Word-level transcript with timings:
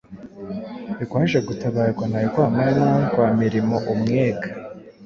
rwaje 1.03 1.39
gutabarwa 1.47 2.03
na 2.11 2.19
Rwamanywa 2.27 2.91
rwa 3.07 3.27
Mirimo 3.39 3.75
Umwega 3.93 4.49